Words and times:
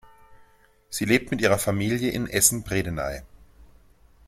Sie 0.89 1.05
lebt 1.05 1.29
mit 1.29 1.41
ihrer 1.41 1.59
Familie 1.59 2.09
in 2.09 2.25
Essen-Bredeney. 2.27 3.21